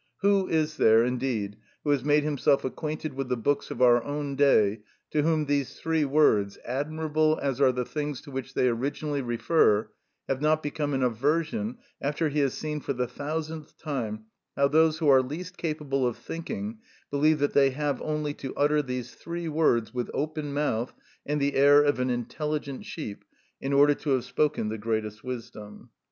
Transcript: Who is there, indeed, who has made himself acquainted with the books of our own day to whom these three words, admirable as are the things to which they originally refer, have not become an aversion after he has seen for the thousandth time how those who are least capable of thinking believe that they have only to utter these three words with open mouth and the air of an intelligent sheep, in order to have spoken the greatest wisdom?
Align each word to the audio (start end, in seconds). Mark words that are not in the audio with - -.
Who 0.21 0.47
is 0.49 0.77
there, 0.77 1.05
indeed, 1.05 1.57
who 1.83 1.91
has 1.91 2.03
made 2.03 2.23
himself 2.23 2.65
acquainted 2.65 3.13
with 3.13 3.29
the 3.29 3.37
books 3.37 3.69
of 3.69 3.83
our 3.83 4.03
own 4.03 4.35
day 4.35 4.81
to 5.11 5.21
whom 5.21 5.45
these 5.45 5.79
three 5.79 6.05
words, 6.05 6.57
admirable 6.65 7.37
as 7.39 7.61
are 7.61 7.71
the 7.71 7.85
things 7.85 8.19
to 8.21 8.31
which 8.31 8.55
they 8.55 8.67
originally 8.67 9.21
refer, 9.21 9.91
have 10.27 10.41
not 10.41 10.63
become 10.63 10.95
an 10.95 11.03
aversion 11.03 11.77
after 12.01 12.29
he 12.29 12.39
has 12.39 12.55
seen 12.55 12.79
for 12.79 12.93
the 12.93 13.05
thousandth 13.05 13.77
time 13.77 14.25
how 14.55 14.67
those 14.67 14.97
who 14.97 15.07
are 15.07 15.21
least 15.21 15.55
capable 15.55 16.07
of 16.07 16.17
thinking 16.17 16.79
believe 17.11 17.37
that 17.37 17.53
they 17.53 17.69
have 17.69 18.01
only 18.01 18.33
to 18.33 18.55
utter 18.55 18.81
these 18.81 19.13
three 19.13 19.47
words 19.47 19.93
with 19.93 20.09
open 20.15 20.51
mouth 20.51 20.95
and 21.27 21.39
the 21.39 21.53
air 21.53 21.83
of 21.83 21.99
an 21.99 22.09
intelligent 22.09 22.85
sheep, 22.85 23.23
in 23.61 23.71
order 23.71 23.93
to 23.93 24.09
have 24.09 24.23
spoken 24.25 24.69
the 24.69 24.79
greatest 24.79 25.23
wisdom? 25.23 25.91